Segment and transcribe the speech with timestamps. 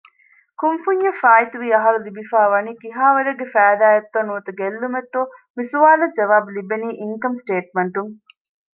[0.59, 5.21] ކުންފުންޏަށް ފާއިތުވި އަހަރު ލިބިފައިވަނީ ކިހާވަރެއްގެ ފައިދާ އެއްތޯ ނުވަތަ ގެއްލުމެއްތޯ؟
[5.57, 8.11] މިސުވާލަށް ޖަވާބު ލިބެނީ އިންކަމް ސޓޭޓްމަންޓުން